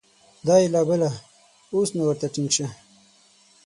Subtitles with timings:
[0.47, 1.09] دا یې لا بله،
[1.73, 2.67] اوس نو ورته ټینګ شه!